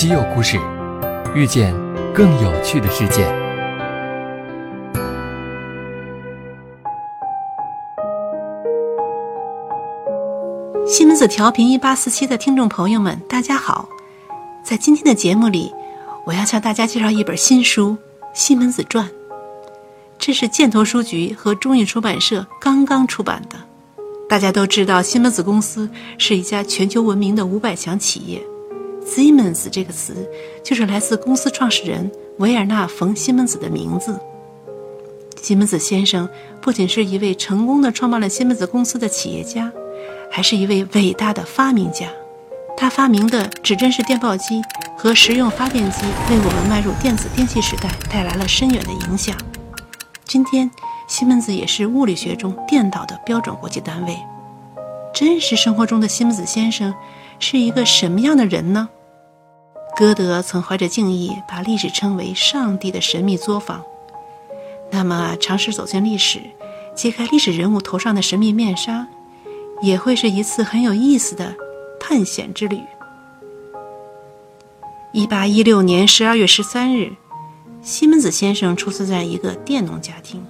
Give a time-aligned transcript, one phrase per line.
[0.00, 0.58] 稀有故事，
[1.34, 1.74] 遇见
[2.14, 3.22] 更有趣的世界。
[10.86, 13.90] 西门子调频一八四七的听众朋友们，大家好！
[14.64, 15.70] 在今天的节目里，
[16.24, 17.90] 我要向大家介绍一本新书
[18.32, 19.04] 《西门子传》，
[20.18, 23.58] 这是箭头书局和中印出版社刚刚出版的。
[24.30, 28.42] 大家都知道，西门子公司是一家全球闻名的五百强企业。
[29.10, 30.30] Siemens 这个词
[30.62, 32.08] 就是来自公司创始人
[32.38, 34.16] 维尔纳·冯·西门子的名字。
[35.42, 36.28] 西门子先生
[36.60, 39.72] 不仅是一位成功的创办了西门子公司的企业家，
[40.30, 42.06] 还是一位伟大的发明家。
[42.76, 44.62] 他发明的指针式电报机
[44.96, 49.36] 和实用发电机，为我们迈入电子电器时代带来了深远的影响。
[50.24, 50.70] 今天。
[51.08, 54.16] 西门子也是物理学中电导的标准国际单位。
[55.12, 56.94] 真实生活中的西门子先生
[57.40, 58.88] 是一个什么样的人呢？
[60.00, 63.84] 歌德曾怀着敬意把历史称为“上帝的神秘作坊”。
[64.90, 66.40] 那么，尝试走进历史，
[66.96, 69.06] 揭开历史人物头上的神秘面纱，
[69.82, 71.54] 也会是一次很有意思的
[72.00, 72.80] 探险之旅。
[75.12, 77.12] 一八一六年十二月十三日，
[77.82, 80.42] 西门子先生出生在一个佃农家庭。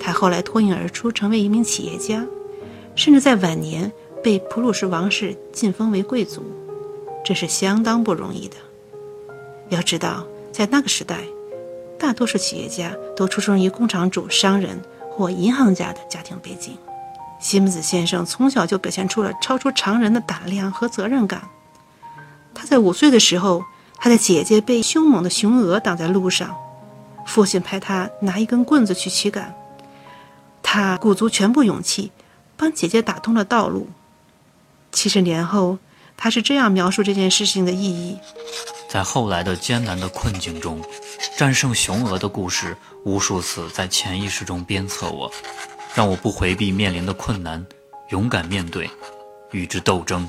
[0.00, 2.24] 他后来脱颖而出，成为一名企业家，
[2.94, 3.92] 甚至在晚年
[4.24, 6.42] 被普鲁士王室晋封为贵族，
[7.24, 8.56] 这是相当不容易的。
[9.68, 11.18] 要知道，在那个时代，
[11.98, 16.76] 大多数企业家都出生于工厂主、商人或银行家的家庭背景。
[17.40, 21.42] 西门子先生从小就表现出了超出常人的胆量和责任感。
[22.54, 23.64] 他在五岁的时候，
[23.96, 26.54] 他的姐姐被凶猛的雄鹅挡在路上，
[27.26, 29.54] 父亲派他拿一根棍子去驱赶。
[30.62, 32.12] 他鼓足全部勇气，
[32.56, 33.88] 帮姐姐打通了道路。
[34.92, 35.78] 七十年后，
[36.16, 38.16] 他是这样描述这件事情的意义：
[38.88, 40.80] 在后来的艰难的困境中，
[41.36, 45.30] 战胜雄鹅的故事无数次在潜意识中鞭策我，
[45.94, 47.66] 让我不回避面临的困难，
[48.10, 48.88] 勇敢面对，
[49.50, 50.28] 与之斗争。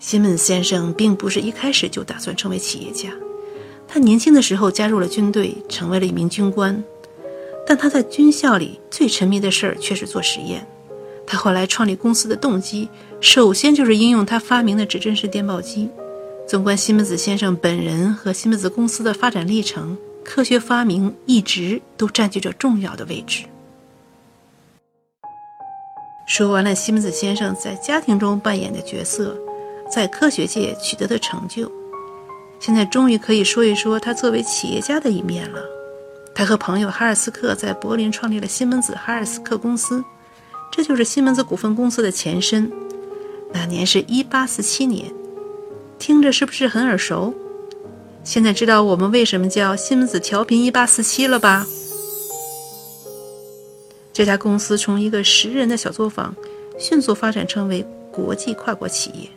[0.00, 3.10] 西门先生并不是一开始就打算成为企业家，
[3.86, 6.82] 他年轻的时候加入了军队，成为了一名军官。
[7.66, 10.66] 但他在军校里最沉迷的事儿却是做实验。
[11.26, 12.88] 他后来创立公司的动机，
[13.20, 15.88] 首先就是应用他发明的指针式电报机。
[16.46, 23.44] 纵观西门子先生本人和西门子公司的发展历程，科学发明一直都占据着重要的位置。
[26.26, 29.36] 说完了西门子先生在家庭中扮演的角色，
[29.90, 31.70] 在科学界取得的成就，
[32.60, 35.60] 现在终于可以说一说他作为企业家的一面了。
[36.34, 40.04] 他和朋友哈尔斯克在柏林创立了西门子哈尔斯克公司，
[40.76, 42.68] 这就是西门子股份公司的前身。
[43.52, 45.14] 那年是一八四七年，
[46.00, 47.32] 听着是不是很耳熟？
[48.24, 51.64] 现在知道我们为什么叫西门子调频一八四七了吧？
[54.12, 56.34] 这家公司从一个十人的小作坊，
[56.76, 59.28] 迅速发展成为国际跨国企业。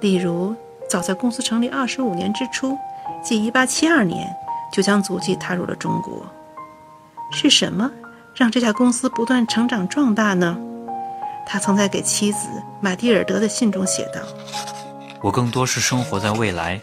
[0.00, 0.52] 例如，
[0.90, 2.76] 早在公司成立二十五年之初，
[3.24, 4.26] 即一八七二年。
[4.72, 6.26] 就将足迹踏入了中国。
[7.30, 7.88] 是什么
[8.36, 10.58] 让这家公司不断成长壮大呢？
[11.46, 12.48] 他曾在给妻子
[12.82, 14.20] 马蒂尔德的信中写道
[15.22, 16.78] ：“我更多是生活在未来，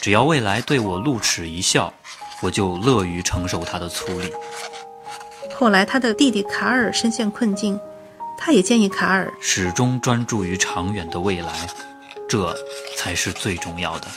[0.00, 1.92] 只要未来对我露齿一笑，
[2.42, 4.32] 我就乐于承受它的粗粝。”
[5.54, 7.78] 后来，他的弟弟卡尔深陷困境，
[8.36, 11.68] 他也建议卡尔始终专注于长远的未来，
[12.28, 12.52] 这
[12.96, 14.08] 才是最重要的。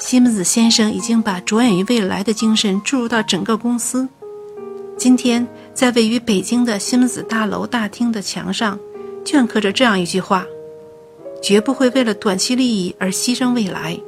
[0.00, 4.08] 西门子先生已经把着眼于未来的精神注入到整个公司。
[4.96, 5.46] 今天，
[5.76, 8.80] 在位于北京的西门子大楼大厅的墙上，
[9.26, 10.46] 镌刻着这样一句话
[11.44, 14.00] ：“绝不会为了短期利益而牺牲未来。”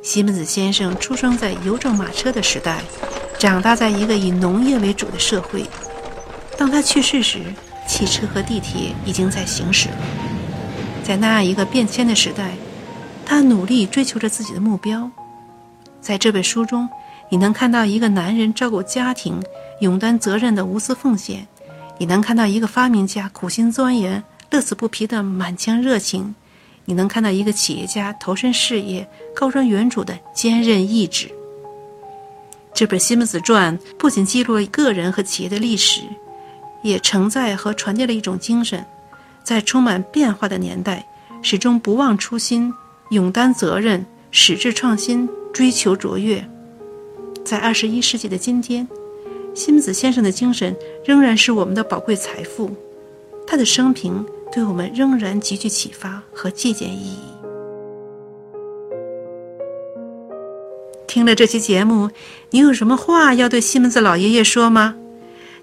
[0.00, 2.80] 西门子先生出生在邮政马车的时代，
[3.38, 5.66] 长大在一个以农业为主的社会。
[6.56, 7.40] 当他去世时，
[7.86, 9.96] 汽车和地铁已经在行驶了。
[11.04, 12.52] 在那样一个变迁的时代。
[13.24, 15.08] 他努力追求着自己的目标，
[16.00, 16.86] 在这本书中，
[17.32, 19.42] 你能看到一个男人照顾家庭、
[19.80, 21.46] 勇担责任的无私奉献；
[21.96, 26.34] 你能看到一个发明家苦心钻研、乐此不疲的满腔热情；
[26.84, 31.32] 你能看到一个企业家投身事业、高瞻远瞩的坚韧意志。
[32.74, 36.02] 这本《西门子传》不仅记录了个人和企业的历史，
[36.82, 38.84] 也承载和传递了一种精神：
[39.42, 41.06] 在充满变化的年代，
[41.40, 42.70] 始终不忘初心。
[43.08, 46.46] 勇担责任，矢志创新，追求卓越。
[47.44, 48.86] 在二十一世纪的今天，
[49.54, 50.74] 西门子先生的精神
[51.04, 52.70] 仍然是我们的宝贵财富。
[53.46, 57.18] 他的生平对我们仍然极具启发和借鉴意义。
[61.06, 62.08] 听了这期节目，
[62.50, 64.94] 你有什么话要对西门子老爷爷说吗？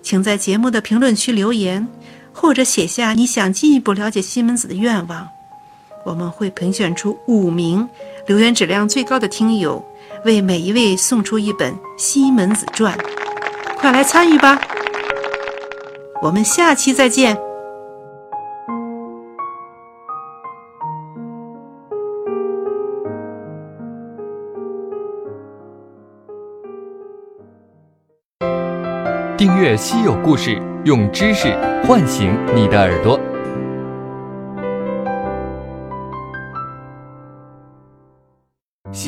[0.04, 1.88] 请在节目的评论区留言，
[2.32, 5.28] 或者写下你想进一步了解西门子的愿望。
[6.06, 7.88] 我们会评选出五名
[8.28, 9.84] 留言质量最高的听友，
[10.26, 12.98] 为每一位送出一本《西门子传》。
[13.78, 14.60] 快来参与吧！
[16.22, 17.38] 我们下期再见。
[29.38, 30.50] 订阅《稀有故事》，
[30.84, 31.56] 用知识
[31.88, 33.18] 唤醒你的耳朵。